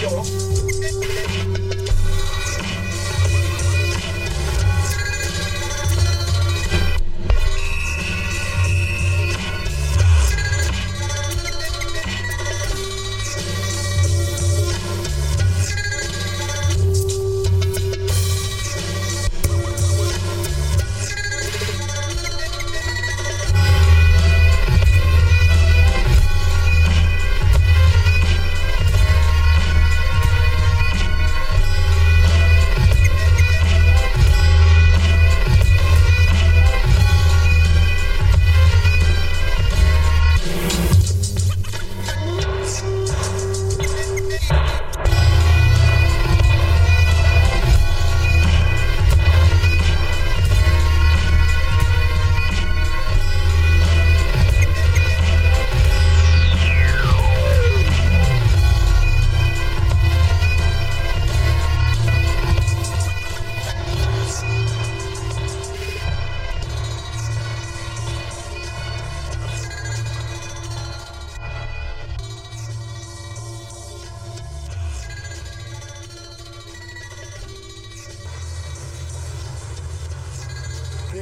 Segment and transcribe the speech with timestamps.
[0.00, 0.47] 有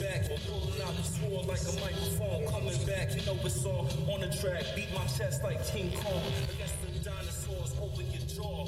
[0.00, 0.24] back.
[0.48, 3.14] Pulling out the sword like a microphone, coming back.
[3.14, 4.64] You know it's all on the track.
[4.74, 6.22] Beat my chest like King Kong
[6.54, 8.66] against the dinosaurs over your jaw.